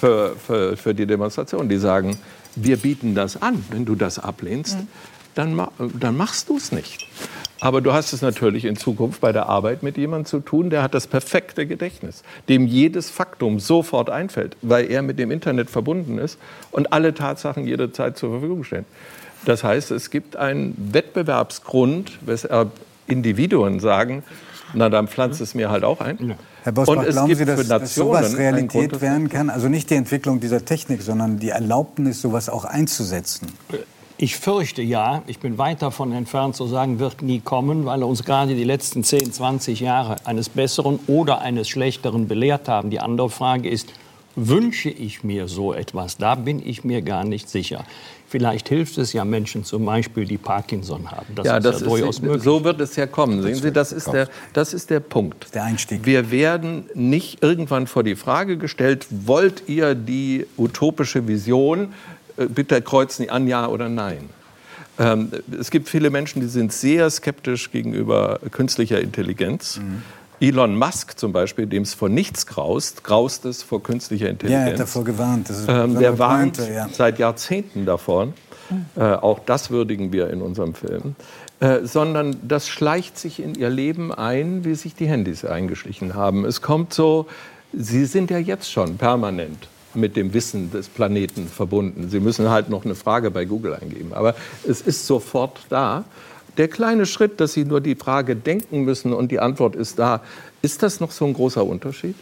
für, 0.00 0.34
für, 0.36 0.76
für 0.76 0.94
die 0.94 1.06
Demonstration, 1.06 1.68
die 1.68 1.78
sagen, 1.78 2.18
wir 2.56 2.76
bieten 2.76 3.14
das 3.14 3.40
an. 3.40 3.64
Wenn 3.70 3.84
du 3.84 3.94
das 3.94 4.18
ablehnst, 4.18 4.78
dann, 5.34 5.60
dann 5.98 6.16
machst 6.16 6.48
du 6.48 6.56
es 6.56 6.72
nicht. 6.72 7.06
Aber 7.60 7.80
du 7.80 7.92
hast 7.92 8.12
es 8.12 8.22
natürlich 8.22 8.64
in 8.64 8.74
Zukunft 8.74 9.20
bei 9.20 9.30
der 9.30 9.48
Arbeit 9.48 9.84
mit 9.84 9.96
jemandem 9.96 10.26
zu 10.26 10.40
tun, 10.40 10.68
der 10.68 10.82
hat 10.82 10.94
das 10.94 11.06
perfekte 11.06 11.64
Gedächtnis, 11.64 12.24
dem 12.48 12.66
jedes 12.66 13.08
Faktum 13.08 13.60
sofort 13.60 14.10
einfällt, 14.10 14.56
weil 14.62 14.90
er 14.90 15.02
mit 15.02 15.18
dem 15.20 15.30
Internet 15.30 15.70
verbunden 15.70 16.18
ist 16.18 16.38
und 16.72 16.92
alle 16.92 17.14
Tatsachen 17.14 17.66
jederzeit 17.66 18.18
zur 18.18 18.30
Verfügung 18.30 18.64
stehen. 18.64 18.84
Das 19.44 19.62
heißt, 19.62 19.92
es 19.92 20.10
gibt 20.10 20.34
einen 20.34 20.74
Wettbewerbsgrund, 20.92 22.18
weshalb 22.22 22.72
Individuen 23.06 23.78
sagen, 23.78 24.24
na 24.74 24.88
dann 24.88 25.06
pflanzt 25.06 25.40
es 25.40 25.54
mir 25.54 25.70
halt 25.70 25.84
auch 25.84 26.00
ein. 26.00 26.36
Herr 26.62 26.72
Bosbach, 26.72 26.96
und 26.96 27.06
es 27.06 27.14
glauben 27.14 27.28
gibt 27.28 27.38
Sie, 27.38 27.44
dass, 27.44 27.60
für 27.60 27.66
dass 27.66 27.80
Nationen 27.82 28.24
sowas 28.24 28.38
Realität 28.38 29.00
werden 29.00 29.28
kann? 29.28 29.50
Also 29.50 29.68
nicht 29.68 29.90
die 29.90 29.94
Entwicklung 29.94 30.40
dieser 30.40 30.64
Technik, 30.64 31.02
sondern 31.02 31.38
die 31.38 31.50
Erlaubnis, 31.50 32.22
sowas 32.22 32.48
auch 32.48 32.64
einzusetzen. 32.64 33.48
Ich 34.22 34.36
fürchte 34.36 34.82
ja, 34.82 35.24
ich 35.26 35.40
bin 35.40 35.58
weit 35.58 35.82
davon 35.82 36.12
entfernt 36.12 36.54
zu 36.54 36.68
sagen, 36.68 37.00
wird 37.00 37.22
nie 37.22 37.40
kommen, 37.40 37.86
weil 37.86 38.04
uns 38.04 38.22
gerade 38.22 38.54
die 38.54 38.62
letzten 38.62 39.02
10, 39.02 39.32
20 39.32 39.80
Jahre 39.80 40.14
eines 40.24 40.48
Besseren 40.48 41.00
oder 41.08 41.40
eines 41.40 41.68
Schlechteren 41.68 42.28
belehrt 42.28 42.68
haben. 42.68 42.90
Die 42.90 43.00
andere 43.00 43.30
Frage 43.30 43.68
ist, 43.68 43.92
wünsche 44.36 44.90
ich 44.90 45.24
mir 45.24 45.48
so 45.48 45.74
etwas? 45.74 46.18
Da 46.18 46.36
bin 46.36 46.64
ich 46.64 46.84
mir 46.84 47.02
gar 47.02 47.24
nicht 47.24 47.48
sicher. 47.50 47.84
Vielleicht 48.28 48.68
hilft 48.68 48.96
es 48.96 49.12
ja 49.12 49.24
Menschen 49.24 49.64
zum 49.64 49.84
Beispiel, 49.84 50.24
die 50.24 50.38
Parkinson 50.38 51.10
haben. 51.10 51.34
Das 51.34 51.44
ja, 51.44 51.56
ist 51.56 51.66
das 51.66 51.80
ja 51.80 51.86
durchaus 51.88 52.16
ist, 52.18 52.22
möglich. 52.22 52.44
so 52.44 52.62
wird 52.62 52.80
es 52.80 52.94
ja 52.94 53.08
kommen. 53.08 53.42
Sehen 53.42 53.56
Sie, 53.56 53.72
das 53.72 53.90
ist 53.90 54.06
der, 54.06 54.28
das 54.52 54.72
ist 54.72 54.88
der 54.88 55.00
Punkt. 55.00 55.52
Der 55.52 55.64
Einstieg. 55.64 56.06
Wir 56.06 56.30
werden 56.30 56.84
nicht 56.94 57.42
irgendwann 57.42 57.88
vor 57.88 58.04
die 58.04 58.14
Frage 58.14 58.56
gestellt, 58.56 59.08
wollt 59.10 59.64
ihr 59.66 59.96
die 59.96 60.46
utopische 60.56 61.26
Vision? 61.26 61.92
Äh, 62.36 62.46
Bitte 62.46 62.80
kreuzen 62.82 63.28
an, 63.30 63.46
ja 63.46 63.66
oder 63.68 63.88
nein. 63.88 64.28
Ähm, 64.98 65.30
es 65.58 65.70
gibt 65.70 65.88
viele 65.88 66.10
Menschen, 66.10 66.40
die 66.40 66.48
sind 66.48 66.72
sehr 66.72 67.08
skeptisch 67.10 67.70
gegenüber 67.70 68.40
künstlicher 68.50 69.00
Intelligenz. 69.00 69.78
Mhm. 69.78 70.02
Elon 70.40 70.76
Musk 70.76 71.18
zum 71.18 71.32
Beispiel, 71.32 71.66
dem 71.66 71.84
es 71.84 71.94
vor 71.94 72.08
nichts 72.08 72.46
graust, 72.46 73.04
graust 73.04 73.44
es 73.44 73.62
vor 73.62 73.82
künstlicher 73.82 74.26
Ja, 74.26 74.30
Intelligenz. 74.32 74.66
er 74.66 74.72
hat 74.72 74.80
davor 74.80 75.04
gewarnt. 75.04 75.50
Ähm, 75.68 75.98
der 75.98 76.18
warnt 76.18 76.56
Pointe, 76.56 76.72
ja. 76.72 76.88
seit 76.92 77.18
Jahrzehnten 77.18 77.86
davon. 77.86 78.34
Äh, 78.96 79.02
auch 79.02 79.38
das 79.38 79.70
würdigen 79.70 80.12
wir 80.12 80.30
in 80.30 80.42
unserem 80.42 80.74
Film. 80.74 81.14
Äh, 81.60 81.84
sondern 81.84 82.36
das 82.42 82.68
schleicht 82.68 83.18
sich 83.18 83.40
in 83.40 83.54
ihr 83.54 83.70
Leben 83.70 84.12
ein, 84.12 84.64
wie 84.64 84.74
sich 84.74 84.94
die 84.94 85.06
Handys 85.06 85.44
eingeschlichen 85.44 86.14
haben. 86.14 86.44
Es 86.44 86.60
kommt 86.60 86.92
so, 86.92 87.26
sie 87.72 88.04
sind 88.04 88.30
ja 88.30 88.38
jetzt 88.38 88.72
schon 88.72 88.96
permanent 88.96 89.68
mit 89.94 90.16
dem 90.16 90.34
Wissen 90.34 90.70
des 90.70 90.88
Planeten 90.88 91.46
verbunden. 91.46 92.08
Sie 92.10 92.20
müssen 92.20 92.50
halt 92.50 92.70
noch 92.70 92.84
eine 92.84 92.94
Frage 92.94 93.30
bei 93.30 93.44
Google 93.44 93.74
eingeben. 93.74 94.12
Aber 94.12 94.34
es 94.66 94.80
ist 94.80 95.06
sofort 95.06 95.60
da. 95.68 96.04
Der 96.58 96.68
kleine 96.68 97.06
Schritt, 97.06 97.40
dass 97.40 97.54
Sie 97.54 97.64
nur 97.64 97.80
die 97.80 97.94
Frage 97.94 98.36
denken 98.36 98.82
müssen 98.82 99.12
und 99.12 99.30
die 99.30 99.40
Antwort 99.40 99.74
ist 99.74 99.98
da, 99.98 100.20
ist 100.60 100.82
das 100.82 101.00
noch 101.00 101.10
so 101.10 101.24
ein 101.24 101.32
großer 101.32 101.64
Unterschied? 101.64 102.14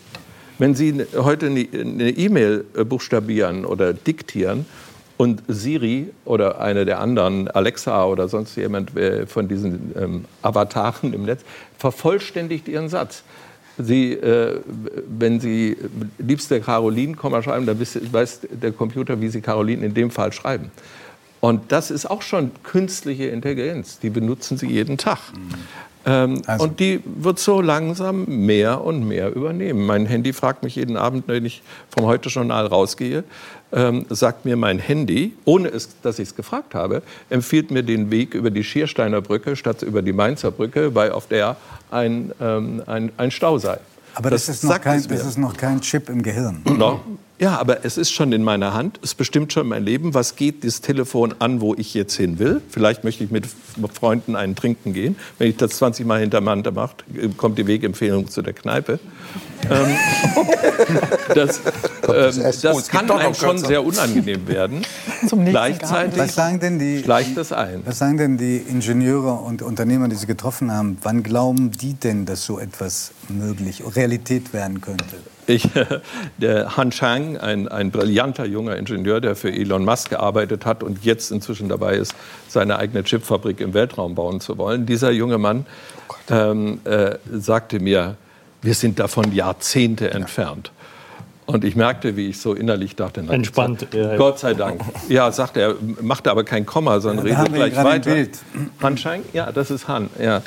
Wenn 0.59 0.75
Sie 0.75 1.05
heute 1.17 1.47
eine 1.47 1.67
eine 1.73 2.11
E-Mail 2.11 2.65
äh, 2.77 2.85
buchstabieren 2.85 3.65
oder 3.65 3.93
diktieren 3.93 4.67
und 5.17 5.43
Siri 5.49 6.11
oder 6.25 6.61
eine 6.61 6.85
der 6.85 7.01
anderen, 7.01 7.49
Alexa 7.49 8.05
oder 8.05 8.29
sonst 8.29 8.57
jemand 8.57 8.97
äh, 8.97 9.27
von 9.27 9.49
diesen 9.49 9.93
ähm, 9.97 10.25
Avataren 10.43 11.13
im 11.13 11.25
Netz, 11.25 11.41
vervollständigt 11.77 12.69
Ihren 12.69 12.89
Satz. 12.89 13.25
Sie, 13.85 14.13
äh, 14.13 14.61
wenn 15.19 15.41
Sie 15.41 15.77
liebste 16.19 16.61
Caroline, 16.61 17.15
Komma 17.15 17.43
schreiben, 17.43 17.67
dann 17.67 17.79
weiß 17.81 18.41
der 18.51 18.73
Computer, 18.73 19.21
wie 19.21 19.29
Sie 19.29 19.41
Caroline 19.41 19.85
in 19.87 19.95
dem 19.95 20.11
Fall 20.11 20.33
schreiben. 20.33 20.71
Und 21.41 21.73
das 21.73 21.91
ist 21.91 22.05
auch 22.11 22.23
schon 22.23 22.51
künstliche 22.63 23.25
Intelligenz. 23.27 23.99
Die 23.99 24.11
benutzen 24.11 24.59
Sie 24.59 24.67
jeden 24.67 24.99
Tag. 24.99 25.19
Ähm, 26.07 26.41
Also- 26.47 26.65
Und 26.65 26.81
die 26.81 27.01
wird 27.05 27.39
so 27.39 27.61
langsam 27.61 28.25
mehr 28.27 28.83
und 28.85 29.07
mehr 29.07 29.35
übernehmen. 29.35 29.85
Mein 29.87 30.07
Handy 30.07 30.33
fragt 30.33 30.63
mich 30.65 30.77
jeden 30.77 30.97
Abend, 30.97 31.29
wenn 31.29 31.45
ich 31.45 31.63
vom 31.95 32.07
Heute-Journal 32.07 32.67
rausgehe, 32.67 33.25
ähm, 33.73 34.07
sagt 34.09 34.45
mir 34.45 34.57
mein 34.57 34.79
Handy, 34.79 35.35
ohne 35.45 35.69
es, 35.69 35.89
dass 36.03 36.19
ich 36.19 36.29
es 36.29 36.37
gefragt 36.37 36.75
habe, 36.75 37.03
empfiehlt 37.29 37.71
mir 37.71 37.83
den 37.83 38.11
Weg 38.11 38.35
über 38.35 38.51
die 38.51 38.65
Schiersteiner 38.65 39.21
Brücke 39.21 39.57
statt 39.57 39.83
über 39.83 40.03
die 40.03 40.13
Mainzer 40.13 40.51
Brücke, 40.51 40.95
weil 40.95 41.13
auf 41.13 41.27
der 41.27 41.57
ein, 41.91 42.33
ähm, 42.41 42.83
ein, 42.87 43.13
ein 43.17 43.31
Stau 43.31 43.59
sei. 43.59 43.79
Aber 44.15 44.31
das, 44.31 44.49
ist 44.49 44.65
noch 44.65 44.73
sagt 44.73 44.85
kein, 44.85 45.07
das 45.07 45.25
ist 45.25 45.39
noch 45.39 45.57
kein 45.57 45.81
Chip 45.81 46.09
im 46.09 46.23
Gehirn. 46.23 46.63
No, 46.65 47.01
Ja, 47.41 47.59
aber 47.59 47.87
es 47.87 47.97
ist 47.97 48.13
schon 48.13 48.33
in 48.33 48.45
meiner 48.45 48.75
Hand. 48.75 49.01
Es 49.03 49.15
bestimmt 49.15 49.51
schon 49.51 49.67
mein 49.67 49.83
Leben. 49.83 50.13
Was 50.13 50.37
geht 50.37 50.63
das 50.63 50.83
Telefon 50.83 51.35
an, 51.39 51.63
wo 51.63 51.75
ich 51.75 51.95
jetzt 51.95 52.15
hin 52.15 52.39
will? 52.39 52.61
Vielleicht 52.69 53.03
möchte 53.03 53.25
ich 53.25 53.31
mit 53.31 53.47
Freunden 53.95 54.37
einen 54.37 54.55
trinken 54.55 54.93
gehen. 54.93 55.17
Wenn 55.39 55.49
ich 55.49 55.57
das 55.57 55.71
20 55.71 56.05
Mal 56.05 56.21
hintereinander 56.21 56.71
mache, 56.71 56.97
kommt 57.39 57.57
die 57.57 57.67
Wegempfehlung 57.67 58.29
zu 58.29 58.43
der 58.43 58.53
Kneipe. 58.53 59.01
ähm, 59.71 59.97
das, 61.35 61.61
ähm, 62.09 62.45
das 62.61 62.89
kann 62.89 63.11
einem 63.11 63.35
schon 63.35 63.57
sehr 63.57 63.83
unangenehm 63.85 64.47
werden. 64.47 64.83
Gleichzeitig 65.47 66.19
was 66.19 66.35
sagen 66.35 66.61
denn 66.61 66.79
die, 66.79 67.03
schleicht 67.03 67.39
das 67.39 67.53
ein. 67.53 67.81
Was 67.87 67.99
sagen 67.99 68.19
denn 68.19 68.37
die 68.37 68.59
Ingenieure 68.59 69.33
und 69.33 69.63
Unternehmer, 69.63 70.09
die 70.09 70.17
Sie 70.17 70.27
getroffen 70.27 70.71
haben? 70.71 70.99
Wann 71.03 71.23
glauben 71.23 71.71
die 71.71 71.95
denn, 71.95 72.27
dass 72.27 72.45
so 72.45 72.59
etwas 72.59 73.13
möglich, 73.31 73.83
Realität 73.97 74.53
werden 74.53 74.83
könnte? 74.83 75.17
Ich, 75.51 75.69
der 76.39 76.77
Han 76.77 76.91
Chang, 76.91 77.37
ein, 77.37 77.67
ein 77.67 77.91
brillanter 77.91 78.47
junger 78.47 78.77
Ingenieur, 78.77 79.21
der 79.21 79.35
für 79.35 79.51
Elon 79.51 79.85
Musk 79.85 80.11
gearbeitet 80.11 80.65
hat 80.65 80.83
und 80.83 81.05
jetzt 81.05 81.33
inzwischen 81.33 81.69
dabei 81.69 81.97
ist, 81.97 82.15
seine 82.49 82.79
eigene 82.79 83.03
Chipfabrik 83.03 83.61
im 83.61 83.75
Weltraum 83.75 84.15
bauen 84.15 84.41
zu 84.41 84.59
wollen. 84.59 84.87
Dieser 84.87 85.11
junge 85.11 85.39
Mann 85.39 85.67
oh 86.09 86.15
ähm, 86.33 86.81
äh, 86.85 87.17
sagte 87.33 87.81
mir, 87.81 88.17
wir 88.63 88.75
sind 88.75 89.01
davon 89.01 89.33
Jahrzehnte 89.33 90.07
ja. 90.07 90.13
entfernt. 90.13 90.71
Und 91.47 91.65
ich 91.65 91.75
merkte, 91.75 92.17
wie 92.17 92.29
ich 92.29 92.39
so 92.39 92.55
innerlich 92.55 92.95
dachte, 92.95 93.25
na, 93.27 93.33
entspannt. 93.33 93.89
Gott 94.17 94.39
sei 94.39 94.55
Dank. 94.55 94.83
Ja, 95.09 95.33
sagte 95.33 95.61
er, 95.61 95.75
machte 96.01 96.31
aber 96.31 96.45
kein 96.45 96.65
Komma, 96.65 97.01
sondern 97.01 97.27
ja, 97.27 97.41
redete 97.41 97.57
gleich 97.57 97.77
weiter. 97.77 98.15
Han 98.81 98.95
Chang, 98.95 99.23
ja, 99.33 99.51
das 99.51 99.73
ist 99.73 99.89
Han. 99.89 100.11
Ja. 100.23 100.43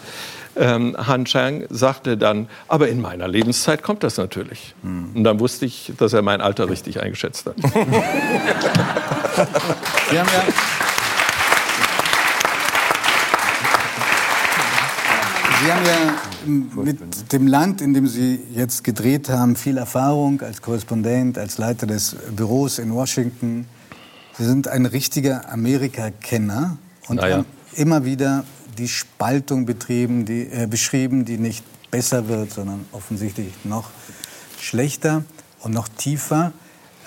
Ähm, 0.56 0.96
Han 0.98 1.26
Chang 1.26 1.66
sagte 1.70 2.18
dann, 2.18 2.48
aber 2.68 2.88
in 2.90 3.02
meiner 3.02 3.28
Lebenszeit 3.28 3.82
kommt 3.82 4.04
das 4.04 4.18
natürlich. 4.18 4.76
Hm. 4.84 5.12
Und 5.16 5.24
dann 5.24 5.40
wusste 5.40 5.66
ich, 5.66 5.94
dass 5.98 6.14
er 6.14 6.22
mein 6.22 6.42
Alter 6.42 6.70
richtig 6.70 7.02
eingeschätzt 7.02 7.48
hat. 7.48 7.56
Sie 10.12 10.20
haben 10.20 10.30
ja 10.30 10.44
Sie 15.64 15.72
haben 15.72 15.86
ja 15.86 16.84
mit 16.84 17.32
dem 17.32 17.48
Land, 17.48 17.80
in 17.80 17.94
dem 17.94 18.06
Sie 18.06 18.38
jetzt 18.54 18.84
gedreht 18.84 19.30
haben, 19.30 19.56
viel 19.56 19.78
Erfahrung 19.78 20.42
als 20.42 20.62
Korrespondent, 20.62 21.38
als 21.38 21.58
Leiter 21.58 21.88
des 21.88 22.18
Büros 22.36 22.80
in 22.80 22.94
Washington. 22.94 23.66
Sie 24.38 24.44
sind 24.44 24.68
ein 24.68 24.86
richtiger 24.86 25.50
Amerika-Kenner 25.52 26.78
und 27.08 27.22
ja. 27.22 27.30
haben 27.30 27.46
immer 27.76 28.04
wieder 28.04 28.44
die 28.76 28.88
Spaltung 28.88 29.66
betrieben, 29.66 30.26
die, 30.26 30.48
äh, 30.48 30.68
beschrieben, 30.70 31.26
die 31.26 31.38
nicht 31.38 31.64
besser 31.92 32.28
wird, 32.28 32.52
sondern 32.52 32.86
offensichtlich 32.92 33.54
noch 33.64 33.90
schlechter 34.60 35.24
und 35.62 35.74
noch 35.74 35.88
tiefer. 35.88 36.54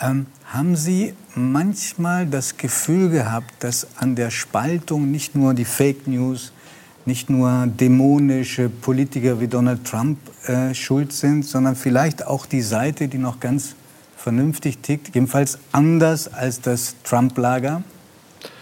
Ähm, 0.01 0.27
haben 0.45 0.77
Sie 0.77 1.15
manchmal 1.35 2.27
das 2.27 2.57
Gefühl 2.57 3.11
gehabt, 3.11 3.53
dass 3.61 3.87
an 3.97 4.15
der 4.15 4.31
Spaltung 4.31 5.11
nicht 5.11 5.35
nur 5.35 5.55
die 5.55 5.65
Fake 5.65 6.07
News, 6.07 6.53
nicht 7.05 7.31
nur 7.31 7.67
dämonische 7.67 8.69
Politiker 8.69 9.41
wie 9.41 9.49
Donald 9.49 9.85
Trump 9.85 10.19
äh, 10.49 10.75
schuld 10.75 11.13
sind, 11.13 11.45
sondern 11.45 11.77
vielleicht 11.77 12.27
auch 12.27 12.47
die 12.47 12.63
Seite, 12.63 13.09
die 13.09 13.19
noch 13.19 13.41
ganz 13.41 13.75
vernünftig 14.17 14.79
tickt, 14.79 15.15
jedenfalls 15.15 15.59
anders 15.73 16.33
als 16.33 16.61
das 16.61 16.97
Trump-Lager? 17.05 17.83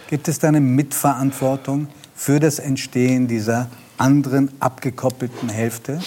Gibt 0.09 0.27
es 0.27 0.37
da 0.37 0.47
eine 0.49 0.61
Mitverantwortung 0.61 1.87
für 2.15 2.39
das 2.39 2.59
Entstehen 2.59 3.27
dieser 3.27 3.69
anderen 3.97 4.49
abgekoppelten 4.59 5.49
Hälfte? 5.49 5.99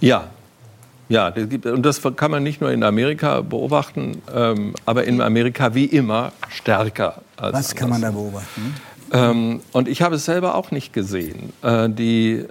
Ja, 0.00 0.30
ja, 1.10 1.34
und 1.64 1.82
das 1.84 2.00
kann 2.14 2.30
man 2.30 2.44
nicht 2.44 2.60
nur 2.60 2.70
in 2.70 2.84
Amerika 2.84 3.40
beobachten, 3.40 4.22
ähm, 4.32 4.74
aber 4.86 5.04
in 5.04 5.20
Amerika 5.20 5.74
wie 5.74 5.86
immer 5.86 6.32
stärker. 6.48 7.22
Als 7.36 7.52
Was 7.52 7.74
kann 7.74 7.90
man 7.90 8.00
da 8.00 8.12
beobachten? 8.12 8.76
Ähm, 9.12 9.60
und 9.72 9.88
ich 9.88 10.02
habe 10.02 10.14
es 10.14 10.24
selber 10.24 10.54
auch 10.54 10.70
nicht 10.70 10.92
gesehen. 10.92 11.52
Äh, 11.62 11.90
die, 11.90 12.44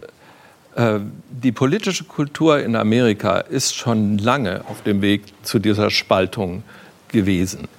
äh, 0.76 1.00
die 1.30 1.54
politische 1.54 2.04
Kultur 2.04 2.60
in 2.60 2.76
Amerika 2.76 3.38
ist 3.38 3.76
schon 3.76 4.18
lange 4.18 4.66
auf 4.68 4.84
dem 4.84 5.02
Weg 5.02 5.24
zu 5.42 5.60
dieser 5.60 5.90
Spaltung 5.90 6.64
gewesen. 7.08 7.70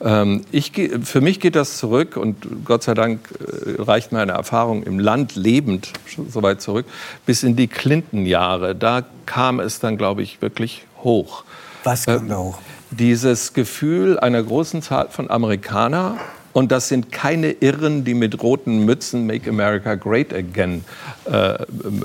Ähm, 0.00 0.44
ich, 0.52 0.72
für 1.02 1.20
mich 1.20 1.40
geht 1.40 1.56
das 1.56 1.76
zurück 1.78 2.16
und 2.16 2.64
Gott 2.64 2.82
sei 2.82 2.94
Dank 2.94 3.20
äh, 3.40 3.82
reicht 3.82 4.12
meine 4.12 4.32
Erfahrung 4.32 4.82
im 4.84 4.98
Land 4.98 5.34
lebend 5.34 5.92
so 6.28 6.42
weit 6.42 6.60
zurück, 6.60 6.86
bis 7.26 7.42
in 7.42 7.56
die 7.56 7.66
Clinton-Jahre. 7.66 8.74
Da 8.74 9.02
kam 9.26 9.60
es 9.60 9.80
dann, 9.80 9.96
glaube 9.96 10.22
ich, 10.22 10.40
wirklich 10.40 10.84
hoch. 11.02 11.44
Was 11.84 12.06
kam 12.06 12.28
da 12.28 12.38
hoch? 12.38 12.58
Dieses 12.90 13.52
Gefühl 13.52 14.18
einer 14.18 14.42
großen 14.42 14.82
Zahl 14.82 15.08
von 15.10 15.30
Amerikanern 15.30 16.18
und 16.58 16.72
das 16.72 16.88
sind 16.88 17.12
keine 17.12 17.52
Irren, 17.52 18.02
die 18.02 18.14
mit 18.14 18.42
roten 18.42 18.84
Mützen 18.84 19.28
Make 19.28 19.48
America 19.48 19.94
Great 19.94 20.34
Again 20.34 20.84
äh, 21.24 21.54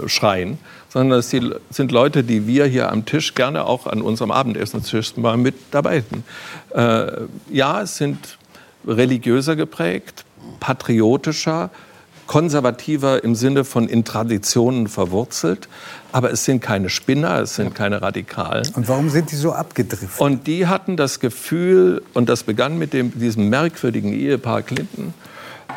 schreien, 0.06 0.60
sondern 0.90 1.18
es 1.18 1.32
sind 1.32 1.92
Leute, 1.92 2.24
die 2.24 2.46
wir 2.46 2.68
hier 2.68 2.92
am 2.92 3.04
Tisch 3.04 3.34
gerne 3.34 3.66
auch 3.66 3.88
an 3.88 4.04
unserem 4.04 4.30
Abendessenstisch 4.30 5.18
mal 5.18 5.38
mit 5.38 5.56
dabei 5.72 6.04
sind. 6.08 6.24
Äh, 6.70 7.24
ja, 7.50 7.82
es 7.82 7.98
sind 7.98 8.38
religiöser 8.86 9.56
geprägt, 9.56 10.24
patriotischer, 10.60 11.72
konservativer 12.28 13.24
im 13.24 13.36
Sinne 13.36 13.64
von 13.64 13.88
in 13.88 14.06
Traditionen 14.06 14.88
verwurzelt. 14.88 15.68
Aber 16.12 16.32
es 16.32 16.46
sind 16.46 16.62
keine 16.62 16.90
Spinner, 16.90 17.42
es 17.42 17.56
sind 17.56 17.74
keine 17.76 18.02
Radikalen. 18.02 18.68
Und 18.76 18.88
warum 18.88 19.10
sind 19.10 19.32
die 19.32 19.36
so 19.36 19.52
abgedriftet? 19.52 20.20
Und 20.20 20.48
die 20.48 20.68
hatten 20.68 20.96
das 20.96 21.20
Gefühl, 21.20 22.04
und 22.14 22.30
das 22.30 22.44
begann 22.44 22.78
mit 22.78 22.94
dem, 22.94 23.18
diesem 23.18 23.50
merkwürdigen 23.50 24.14
Ehepaar 24.14 24.62
Clinton, 24.62 25.14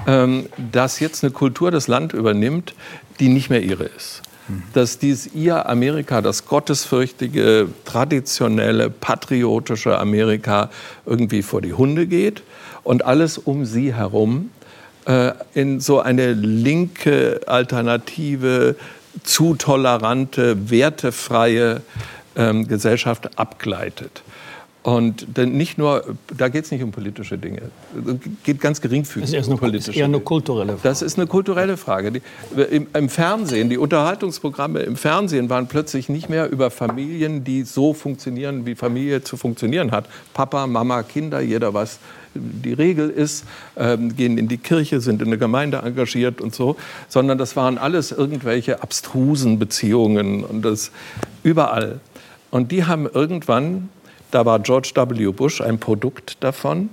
ähm, 0.06 0.46
dass 0.72 1.00
jetzt 1.00 1.24
eine 1.24 1.32
Kultur 1.32 1.70
das 1.70 1.88
Land 1.88 2.12
übernimmt, 2.12 2.74
die 3.18 3.28
nicht 3.28 3.50
mehr 3.50 3.62
ihre 3.62 3.84
ist. 3.84 4.22
Dass 4.74 5.00
dies 5.00 5.34
ihr 5.34 5.68
Amerika, 5.68 6.22
das 6.22 6.46
gottesfürchtige, 6.46 7.66
traditionelle, 7.84 8.90
patriotische 8.90 9.98
Amerika 9.98 10.70
irgendwie 11.04 11.42
vor 11.42 11.62
die 11.62 11.72
Hunde 11.72 12.06
geht 12.06 12.44
und 12.84 13.04
alles 13.04 13.38
um 13.38 13.64
sie 13.64 13.92
herum 13.92 14.50
äh, 15.06 15.32
in 15.54 15.80
so 15.80 16.00
eine 16.00 16.32
linke, 16.32 17.40
alternative, 17.46 18.76
zu 19.22 19.54
tolerante, 19.54 20.70
wertefreie 20.70 21.80
ähm, 22.36 22.68
Gesellschaft 22.68 23.38
abgleitet. 23.38 24.22
Und 24.82 25.36
denn 25.36 25.56
nicht 25.56 25.78
nur, 25.78 26.04
da 26.36 26.48
geht 26.48 26.64
es 26.64 26.70
nicht 26.70 26.84
um 26.84 26.92
politische 26.92 27.36
Dinge, 27.38 27.62
es 28.06 28.14
geht 28.44 28.60
ganz 28.60 28.80
geringfügig 28.80 29.32
das 29.32 29.40
ist 29.40 29.48
um 29.48 29.58
politische 29.58 29.90
ist 29.90 29.96
eher 29.96 30.04
eine 30.04 30.20
kulturelle 30.20 30.74
Frage. 30.74 30.82
Das 30.84 31.02
ist 31.02 31.18
eine 31.18 31.26
kulturelle 31.26 31.76
Frage. 31.76 32.12
Die, 32.12 32.22
im, 32.70 32.86
im, 32.92 33.08
Fernsehen, 33.08 33.68
die 33.68 33.78
Unterhaltungsprogramme 33.78 34.80
im 34.80 34.94
Fernsehen 34.94 35.50
waren 35.50 35.66
plötzlich 35.66 36.08
nicht 36.08 36.28
mehr 36.28 36.48
über 36.50 36.70
Familien, 36.70 37.42
die 37.42 37.64
so 37.64 37.94
funktionieren, 37.94 38.64
wie 38.64 38.76
Familie 38.76 39.24
zu 39.24 39.36
funktionieren 39.36 39.90
hat. 39.90 40.04
Papa, 40.34 40.68
Mama, 40.68 41.02
Kinder, 41.02 41.40
jeder 41.40 41.74
was 41.74 41.98
die 42.40 42.72
Regel 42.72 43.10
ist, 43.10 43.44
ähm, 43.76 44.16
gehen 44.16 44.38
in 44.38 44.48
die 44.48 44.58
Kirche, 44.58 45.00
sind 45.00 45.22
in 45.22 45.28
der 45.28 45.38
Gemeinde 45.38 45.78
engagiert 45.78 46.40
und 46.40 46.54
so, 46.54 46.76
sondern 47.08 47.38
das 47.38 47.56
waren 47.56 47.78
alles 47.78 48.12
irgendwelche 48.12 48.82
abstrusen 48.82 49.58
Beziehungen 49.58 50.44
und 50.44 50.62
das 50.62 50.90
überall. 51.42 52.00
Und 52.50 52.72
die 52.72 52.84
haben 52.84 53.06
irgendwann, 53.06 53.88
da 54.30 54.46
war 54.46 54.60
George 54.60 54.92
W. 54.94 55.32
Bush 55.32 55.60
ein 55.60 55.78
Produkt 55.78 56.36
davon, 56.40 56.90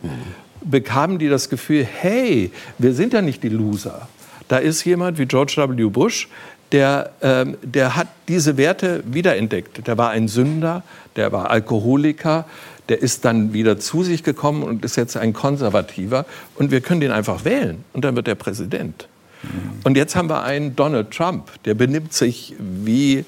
bekamen 0.63 1.19
die 1.19 1.29
das 1.29 1.50
Gefühl, 1.50 1.85
hey, 1.85 2.51
wir 2.77 2.93
sind 2.93 3.13
ja 3.13 3.21
nicht 3.21 3.43
die 3.43 3.50
Loser. 3.50 4.07
Da 4.47 4.57
ist 4.57 4.83
jemand 4.83 5.17
wie 5.17 5.25
George 5.25 5.55
W. 5.57 5.85
Bush, 5.85 6.27
der, 6.73 7.11
ähm, 7.21 7.55
der 7.61 7.95
hat 7.95 8.07
diese 8.27 8.57
Werte 8.57 9.03
wiederentdeckt. 9.05 9.87
Der 9.87 9.97
war 9.97 10.09
ein 10.09 10.27
Sünder, 10.27 10.83
der 11.15 11.31
war 11.31 11.51
Alkoholiker, 11.51 12.45
der 12.89 13.01
ist 13.01 13.23
dann 13.23 13.53
wieder 13.53 13.79
zu 13.79 14.03
sich 14.03 14.23
gekommen 14.23 14.63
und 14.63 14.83
ist 14.83 14.97
jetzt 14.97 15.15
ein 15.15 15.31
Konservativer. 15.33 16.25
Und 16.55 16.71
wir 16.71 16.81
können 16.81 16.99
den 16.99 17.11
einfach 17.11 17.45
wählen 17.45 17.83
und 17.93 18.03
dann 18.03 18.15
wird 18.15 18.27
er 18.27 18.35
Präsident. 18.35 19.07
Mhm. 19.43 19.49
Und 19.83 19.97
jetzt 19.97 20.15
haben 20.15 20.29
wir 20.29 20.43
einen 20.43 20.75
Donald 20.75 21.11
Trump, 21.11 21.51
der 21.65 21.75
benimmt 21.75 22.13
sich 22.13 22.55
wie 22.59 23.23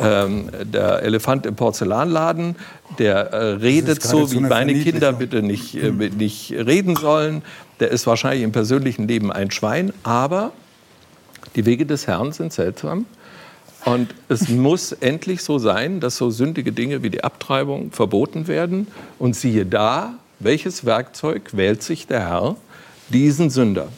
ähm, 0.00 0.50
der 0.64 1.02
Elefant 1.02 1.46
im 1.46 1.54
Porzellanladen, 1.54 2.56
der 2.98 3.32
äh, 3.32 3.36
redet 3.54 4.02
so, 4.02 4.32
wie 4.32 4.40
meine 4.40 4.74
Kinder 4.74 5.12
bitte 5.12 5.42
nicht, 5.42 5.74
äh, 5.80 5.92
mhm. 5.92 6.16
nicht 6.16 6.52
reden 6.52 6.96
sollen. 6.96 7.42
Der 7.78 7.92
ist 7.92 8.08
wahrscheinlich 8.08 8.42
im 8.42 8.50
persönlichen 8.50 9.06
Leben 9.06 9.30
ein 9.30 9.52
Schwein, 9.52 9.92
aber 10.02 10.52
die 11.58 11.66
Wege 11.66 11.86
des 11.86 12.06
Herrn 12.06 12.30
sind 12.30 12.52
seltsam. 12.52 13.04
Und 13.84 14.14
es 14.28 14.48
muss 14.48 14.92
endlich 14.92 15.42
so 15.42 15.58
sein, 15.58 15.98
dass 15.98 16.16
so 16.16 16.30
sündige 16.30 16.70
Dinge 16.70 17.02
wie 17.02 17.10
die 17.10 17.24
Abtreibung 17.24 17.90
verboten 17.90 18.46
werden. 18.46 18.86
Und 19.18 19.34
siehe 19.34 19.66
da, 19.66 20.14
welches 20.38 20.84
Werkzeug 20.84 21.56
wählt 21.56 21.82
sich 21.82 22.06
der 22.06 22.20
Herr? 22.20 22.56
Diesen 23.08 23.50
Sünder. 23.50 23.88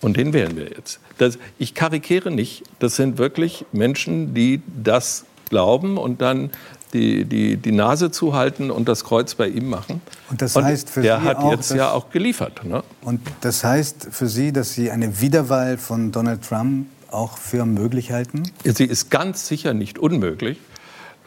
Und 0.00 0.16
den 0.16 0.32
wählen 0.32 0.56
wir 0.56 0.70
jetzt. 0.70 1.00
Das, 1.18 1.38
ich 1.58 1.74
karikiere 1.74 2.30
nicht. 2.30 2.62
Das 2.78 2.96
sind 2.96 3.18
wirklich 3.18 3.66
Menschen, 3.72 4.32
die 4.32 4.62
das 4.82 5.26
glauben 5.50 5.98
und 5.98 6.22
dann 6.22 6.50
die, 6.92 7.24
die, 7.24 7.56
die 7.56 7.72
Nase 7.72 8.10
zuhalten 8.10 8.70
und 8.70 8.88
das 8.88 9.04
Kreuz 9.04 9.34
bei 9.34 9.48
ihm 9.48 9.68
machen. 9.68 10.00
Und 10.30 10.42
das 10.42 10.56
heißt 10.56 10.90
für 10.90 11.02
der 11.02 11.20
Sie 11.20 11.24
hat 11.26 11.36
auch, 11.38 11.52
jetzt 11.52 11.70
dass- 11.70 11.76
ja 11.78 11.90
auch 11.92 12.10
geliefert. 12.10 12.64
Ne? 12.64 12.82
Und 13.02 13.20
das 13.42 13.62
heißt 13.64 14.08
für 14.10 14.26
Sie, 14.28 14.52
dass 14.52 14.72
Sie 14.74 14.90
eine 14.90 15.20
Wiederwahl 15.20 15.78
von 15.78 16.12
Donald 16.12 16.42
Trump 16.48 16.86
auch 17.10 17.38
für 17.38 17.64
möglich 17.66 18.12
halten? 18.12 18.44
Sie 18.64 18.84
ist 18.84 19.10
ganz 19.10 19.46
sicher 19.48 19.74
nicht 19.74 19.98
unmöglich. 19.98 20.58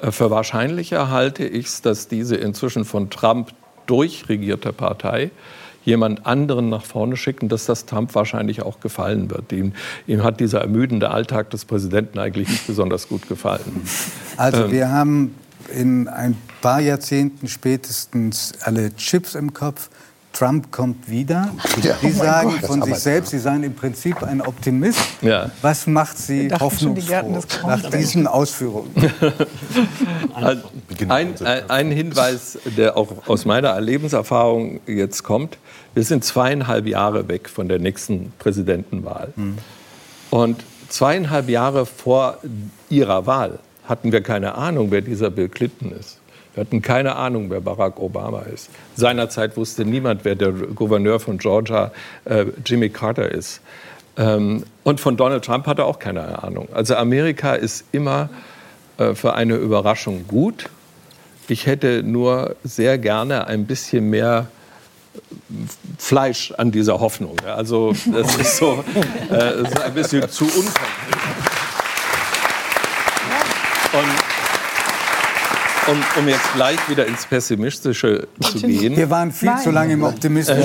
Äh, 0.01 0.11
Für 0.11 0.31
wahrscheinlicher 0.31 1.09
halte 1.09 1.45
ich 1.45 1.65
es, 1.67 1.81
dass 1.81 2.07
diese 2.07 2.35
inzwischen 2.37 2.85
von 2.85 3.09
Trump 3.09 3.51
durchregierte 3.85 4.71
Partei 4.71 5.31
jemand 5.83 6.25
anderen 6.25 6.69
nach 6.69 6.85
vorne 6.85 7.17
schicken, 7.17 7.49
dass 7.49 7.65
das 7.65 7.85
Trump 7.85 8.15
wahrscheinlich 8.15 8.61
auch 8.61 8.79
gefallen 8.79 9.29
wird. 9.29 9.51
Ihm, 9.51 9.73
ihm 10.07 10.23
hat 10.23 10.39
dieser 10.39 10.61
ermüdende 10.61 11.11
Alltag 11.11 11.49
des 11.49 11.65
Präsidenten 11.65 12.19
eigentlich 12.19 12.47
nicht 12.47 12.65
besonders 12.65 13.09
gut 13.09 13.27
gefallen. 13.27 13.81
Also 14.37 14.71
wir 14.71 14.89
haben 14.89 15.35
in 15.69 16.07
ein 16.07 16.37
paar 16.61 16.79
Jahrzehnten 16.79 17.47
spätestens 17.47 18.53
alle 18.61 18.95
Chips 18.95 19.35
im 19.35 19.53
Kopf. 19.53 19.89
Trump 20.33 20.71
kommt 20.71 21.09
wieder. 21.09 21.53
Ja, 21.83 21.95
Sie 22.01 22.07
oh 22.07 22.23
sagen 22.23 22.49
Gott, 22.59 22.67
von 22.67 22.81
sich 22.81 22.95
selbst, 22.95 23.29
Sie 23.29 23.37
seien 23.37 23.63
im 23.63 23.75
Prinzip 23.75 24.23
ein 24.23 24.41
Optimist. 24.41 24.99
Ja. 25.21 25.51
Was 25.61 25.85
macht 25.85 26.17
Sie 26.17 26.47
die 26.47 26.55
hoffnungsfroh 26.55 27.21
Grauens. 27.21 27.47
nach 27.65 27.89
diesen 27.91 28.27
Ausführungen? 28.27 28.91
Ein, 30.35 30.63
ein, 31.09 31.69
ein 31.69 31.91
Hinweis, 31.91 32.57
der 32.77 32.97
auch 32.97 33.27
aus 33.27 33.45
meiner 33.45 33.79
Lebenserfahrung 33.79 34.79
jetzt 34.87 35.23
kommt. 35.23 35.57
Wir 35.93 36.03
sind 36.03 36.23
zweieinhalb 36.23 36.87
Jahre 36.87 37.27
weg 37.27 37.49
von 37.49 37.67
der 37.67 37.77
nächsten 37.77 38.33
Präsidentenwahl. 38.39 39.33
Und 40.31 40.63
zweieinhalb 40.89 41.49
Jahre 41.49 41.85
vor 41.85 42.39
ihrer 42.89 43.27
Wahl 43.27 43.59
hatten 43.87 44.11
wir 44.11 44.21
keine 44.21 44.55
Ahnung, 44.55 44.91
wer 44.91 45.01
dieser 45.01 45.29
Bill 45.29 45.49
Clinton 45.49 45.91
ist. 45.91 46.19
Wir 46.53 46.61
hatten 46.61 46.81
keine 46.81 47.15
Ahnung, 47.15 47.49
wer 47.49 47.61
Barack 47.61 47.99
Obama 47.99 48.41
ist. 48.41 48.69
Seinerzeit 48.95 49.57
wusste 49.57 49.85
niemand, 49.85 50.23
wer 50.23 50.35
der 50.35 50.51
Gouverneur 50.51 51.19
von 51.19 51.39
Georgia, 51.39 51.91
äh, 52.25 52.45
Jimmy 52.65 52.89
Carter, 52.89 53.31
ist. 53.31 53.61
Ähm, 54.17 54.63
und 54.83 54.99
von 54.99 55.17
Donald 55.17 55.43
Trump 55.43 55.65
hatte 55.65 55.85
auch 55.85 55.97
keine 55.97 56.43
Ahnung. 56.43 56.67
Also 56.71 56.95
Amerika 56.95 57.55
ist 57.55 57.85
immer 57.91 58.29
äh, 58.97 59.15
für 59.15 59.33
eine 59.33 59.55
Überraschung 59.55 60.27
gut. 60.27 60.69
Ich 61.47 61.65
hätte 61.65 62.03
nur 62.03 62.55
sehr 62.63 62.97
gerne 62.99 63.47
ein 63.47 63.65
bisschen 63.65 64.09
mehr 64.09 64.47
Fleisch 65.97 66.51
an 66.57 66.71
dieser 66.71 66.99
Hoffnung. 66.99 67.37
Also 67.45 67.93
das 68.11 68.35
ist 68.35 68.57
so 68.57 68.83
äh, 69.29 69.63
das 69.63 69.69
ist 69.69 69.81
ein 69.81 69.93
bisschen 69.93 70.29
zu 70.29 70.45
unkonkret. 70.45 71.22
Und 73.93 74.32
um, 75.87 76.21
um 76.21 76.27
jetzt 76.27 76.53
gleich 76.55 76.77
wieder 76.89 77.05
ins 77.05 77.25
Pessimistische 77.25 78.27
zu 78.41 78.59
gehen. 78.59 78.95
Wir 78.95 79.09
waren 79.09 79.31
viel 79.31 79.55
zu 79.63 79.71
lange 79.71 79.93
im 79.93 80.03
Optimismus. 80.03 80.57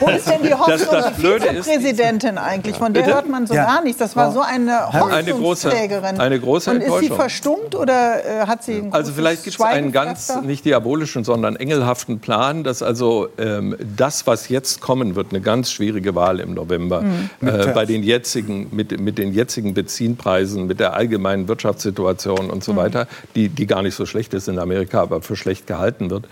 Wo 0.00 0.08
ist 0.08 0.28
denn 0.28 0.42
die 0.42 0.52
Hoffnung 0.54 0.68
Das- 0.78 0.88
das 0.88 1.04
der 1.06 1.10
Blöde 1.12 1.46
ist- 1.46 1.66
Vizepräsidentin 1.68 2.38
eigentlich? 2.38 2.76
Von 2.76 2.92
der 2.94 3.06
hört 3.06 3.28
man 3.28 3.46
so 3.46 3.54
Ja. 3.54 3.64
gar 3.64 3.82
nichts. 3.82 3.98
Das 3.98 4.16
war 4.16 4.32
so 4.32 4.40
eine 4.40 4.88
Eine 4.92 5.32
große- 5.32 5.32
Hoffnungsträgerin. 5.32 6.20
eine 6.20 6.40
große 6.40 6.70
Und 6.70 6.80
ist 6.82 6.98
sie 7.00 7.08
verstummt 7.08 7.74
oder 7.74 8.42
äh, 8.42 8.46
hat 8.46 8.62
sie 8.64 8.78
ein 8.78 8.92
Also 8.92 9.12
vielleicht 9.12 9.44
gibt 9.44 9.56
es 9.58 9.64
einen 9.64 9.92
ganz 9.92 10.32
nicht 10.42 10.64
diabolischen, 10.64 11.24
sondern 11.24 11.56
engelhaften 11.56 12.20
Plan, 12.20 12.64
dass 12.64 12.82
also 12.82 13.28
ähm, 13.38 13.76
das, 13.96 14.26
was 14.26 14.48
jetzt 14.48 14.80
kommen 14.80 15.16
wird, 15.16 15.28
eine 15.30 15.40
ganz 15.40 15.70
schwierige 15.72 16.14
Wahl 16.14 16.40
im 16.40 16.54
November, 16.54 17.04
äh, 17.40 17.66
bei 17.68 17.84
den 17.86 18.02
jetzigen, 18.02 18.68
mit, 18.70 18.98
mit 19.00 19.18
den 19.18 19.32
jetzigen 19.32 19.74
Benzinpreisen, 19.74 20.66
mit 20.66 20.80
der 20.80 20.94
allgemeinen 20.94 21.48
Wirtschaftssituation 21.48 22.50
und 22.50 22.64
so 22.64 22.76
weiter, 22.76 23.06
die, 23.34 23.39
die 23.48 23.66
gar 23.66 23.82
nicht 23.82 23.94
so 23.94 24.06
schlecht 24.06 24.34
ist 24.34 24.48
in 24.48 24.58
Amerika, 24.58 25.02
aber 25.02 25.22
für 25.22 25.36
schlecht 25.36 25.66
gehalten 25.66 26.10
wird. 26.10 26.26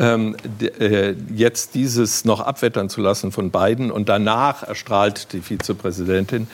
Ähm, 0.00 0.36
äh, 0.78 1.14
jetzt 1.34 1.74
dieses 1.74 2.24
noch 2.24 2.38
abwettern 2.40 2.88
zu 2.88 3.00
lassen 3.00 3.32
von 3.32 3.50
beiden 3.50 3.90
und 3.90 4.08
danach 4.08 4.62
erstrahlt 4.62 5.32
die 5.32 5.40
Vizepräsidentin. 5.40 6.46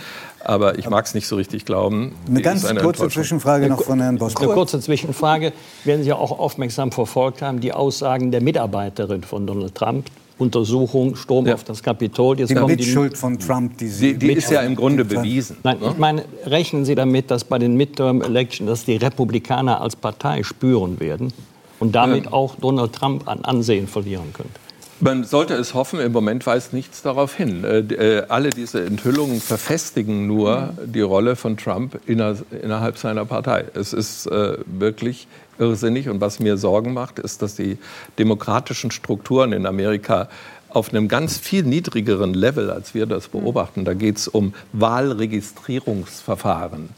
Aber 0.43 0.79
ich 0.79 0.89
mag 0.89 1.05
es 1.07 1.15
nicht 1.15 1.27
so 1.27 1.37
richtig 1.37 1.65
glauben. 1.67 2.15
Eine 2.27 2.37
Die 2.37 2.43
ganz 2.43 2.65
eine 2.65 2.81
kurze. 2.81 3.09
Zwischenfrage 3.09 3.69
noch 3.69 3.83
von 3.83 3.99
Herrn 3.99 4.11
Eine 4.11 4.19
Bosko. 4.19 4.47
kurze 4.53 4.81
Zwischenfrage. 4.81 5.53
Werden 5.85 6.05
Sie 6.05 6.13
auch 6.13 6.39
aufmerksam 6.39 6.91
verfolgt 6.93 7.43
haben, 7.43 7.61
die 7.61 7.73
Aussagen 7.73 8.31
der 8.31 8.43
Mitarbeiterin 8.43 9.23
von 9.23 9.47
Donald 9.47 9.75
Trump, 9.75 10.07
Untersuchung, 10.38 11.14
Sturm 11.16 11.47
Ja. 11.47 11.55
auf 11.55 11.64
das 11.64 11.83
Kapitol. 11.83 12.38
Jetzt 12.38 12.51
Die 12.51 12.55
Mitschuld 12.55 13.16
von 13.16 13.38
Trump, 13.38 13.79
die 13.79 13.88
Sie... 13.88 14.14
Die, 14.14 14.29
die 14.29 14.33
ist 14.35 14.51
ja 14.51 14.62
im 14.62 14.75
Grunde 14.75 15.05
bewiesen. 15.05 15.57
Nein, 15.62 15.79
ich 15.81 15.97
meine, 15.97 16.25
rechnen 16.47 16.85
Sie 16.85 16.94
damit, 16.94 17.31
dass 17.31 17.44
bei 17.44 17.59
den 17.59 17.77
Midterm 17.77 18.20
Elections 18.23 18.68
dass 18.68 18.85
die 18.85 18.97
Republikaner 18.97 19.81
als 19.81 19.94
Partei 19.94 20.42
spüren 20.42 20.99
werden 20.99 21.33
und 21.79 21.94
damit 21.94 22.33
auch 22.33 22.57
Donald 22.57 22.92
Trump 22.92 23.29
an 23.29 23.44
Ansehen 23.44 23.87
verlieren 23.87 24.33
könnte? 24.33 24.63
Man 25.05 25.25
sollte 25.25 25.53
es 25.53 25.75
hoffen, 25.75 26.01
im 26.01 26.12
Moment 26.12 26.47
weist 26.47 26.73
nichts 26.73 27.03
darauf 27.03 27.35
hin. 27.35 27.62
Äh, 27.62 27.81
äh, 27.81 28.23
alle 28.31 28.49
diese 28.49 28.87
Enthüllungen 28.87 29.38
verfestigen 29.38 30.27
nur 30.27 30.73
die 30.83 31.03
Rolle 31.03 31.37
von 31.37 31.59
Trump 31.59 32.01
inner, 32.07 32.37
innerhalb 32.62 32.97
seiner 32.97 33.27
Partei. 33.27 33.67
Es 33.75 33.93
ist 33.93 34.25
äh, 34.25 34.57
wirklich 34.64 35.29
irrsinnig 35.59 36.09
und 36.09 36.23
was 36.23 36.40
mir 36.40 36.57
Sorgen 36.57 36.95
macht, 36.95 37.19
ist, 37.19 37.43
dass 37.43 37.55
die 37.55 37.77
demokratischen 38.19 38.90
Strukturen 38.90 39.53
in 39.53 39.67
Amerika 39.67 40.31
auf 40.71 40.88
einem 40.88 41.09
ganz 41.09 41.37
viel 41.37 41.64
niedrigeren 41.64 42.33
Level, 42.33 42.71
als 42.71 42.95
wir 42.95 43.05
das 43.05 43.29
beobachten. 43.29 43.85
Da 43.85 43.93
geht 43.93 44.17
es 44.17 44.27
um 44.27 44.55
Wahlregistrierungsverfahren 44.73 46.88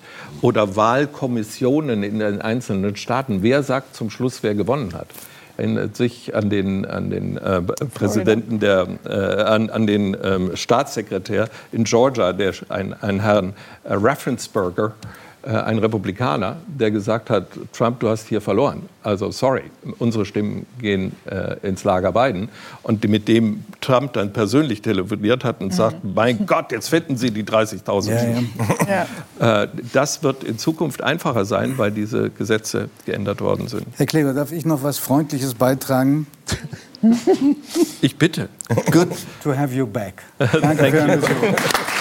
oder 0.42 0.76
Wahlkommissionen 0.76 2.04
in 2.04 2.20
den 2.20 2.40
einzelnen 2.40 2.94
Staaten. 2.94 3.42
Wer 3.42 3.64
sagt 3.64 3.96
zum 3.96 4.10
Schluss, 4.10 4.44
wer 4.44 4.54
gewonnen 4.54 4.94
hat? 4.94 5.08
Erinnert 5.56 5.96
sich 5.96 6.34
an 6.34 6.50
den, 6.50 6.84
an 6.84 7.10
den 7.10 7.38
äh, 7.38 7.62
Präsidenten 7.62 8.60
der, 8.60 8.86
äh, 9.06 9.42
an, 9.42 9.70
an 9.70 9.86
den 9.86 10.16
ähm, 10.22 10.54
Staatssekretär 10.54 11.48
in 11.72 11.84
Georgia, 11.84 12.32
der, 12.32 12.52
ein, 12.68 12.92
ein 13.02 13.20
Herrn 13.20 13.54
äh, 13.84 13.94
Raffensperger, 13.94 14.92
ein 15.50 15.78
Republikaner, 15.78 16.56
der 16.66 16.90
gesagt 16.90 17.30
hat, 17.30 17.46
Trump, 17.72 18.00
du 18.00 18.08
hast 18.08 18.26
hier 18.28 18.40
verloren. 18.40 18.82
Also 19.02 19.30
sorry, 19.30 19.62
unsere 19.98 20.24
Stimmen 20.26 20.66
gehen 20.80 21.12
äh, 21.26 21.56
ins 21.66 21.84
Lager 21.84 22.12
Biden. 22.12 22.48
Und 22.82 23.06
mit 23.08 23.28
dem 23.28 23.64
Trump 23.80 24.14
dann 24.14 24.32
persönlich 24.32 24.82
telefoniert 24.82 25.44
hat 25.44 25.60
und 25.60 25.72
sagt, 25.72 25.98
mein 26.02 26.46
Gott, 26.46 26.72
jetzt 26.72 26.88
finden 26.88 27.16
Sie 27.16 27.30
die 27.30 27.44
30.000 27.44 28.10
Ja, 28.10 28.18
Stimmen. 28.18 28.52
Ja. 29.40 29.62
Äh, 29.62 29.68
Das 29.92 30.22
wird 30.22 30.42
in 30.44 30.58
Zukunft 30.58 31.02
einfacher 31.02 31.44
sein, 31.44 31.78
weil 31.78 31.90
diese 31.92 32.30
Gesetze 32.30 32.88
geändert 33.04 33.40
worden 33.40 33.68
sind. 33.68 33.86
Herr 33.96 34.06
Kleber, 34.06 34.32
darf 34.32 34.50
ich 34.52 34.64
noch 34.66 34.82
was 34.82 34.98
Freundliches 34.98 35.54
beitragen? 35.54 36.26
Ich 38.00 38.16
bitte. 38.16 38.48
Good 38.90 39.08
to 39.42 39.54
have 39.56 39.74
you 39.74 39.86
back. 39.86 40.22
Danke 40.38 40.90
für 40.90 41.16
Besuch. 41.18 41.95